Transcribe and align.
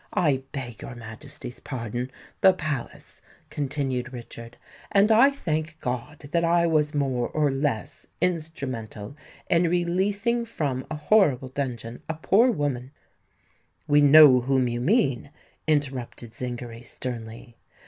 "I 0.17 0.41
beg 0.51 0.81
your 0.81 0.95
Majesty's 0.95 1.59
pardon—the 1.59 2.53
Palace," 2.53 3.21
continued 3.51 4.11
Richard; 4.11 4.57
"and 4.91 5.11
I 5.11 5.29
thank 5.29 5.79
God 5.79 6.21
that 6.31 6.43
I 6.43 6.65
was 6.65 6.95
more 6.95 7.27
or 7.29 7.51
less 7.51 8.07
instrumental 8.19 9.15
in 9.47 9.69
releasing 9.69 10.43
from 10.43 10.87
a 10.89 10.95
horrible 10.95 11.49
dungeon 11.49 12.01
a 12.09 12.15
poor 12.15 12.49
woman——" 12.49 12.89
"We 13.87 14.01
know 14.01 14.39
whom 14.41 14.67
you 14.67 14.81
mean," 14.81 15.29
interrupted 15.67 16.33
Zingary, 16.33 16.83
sternly. 16.83 17.57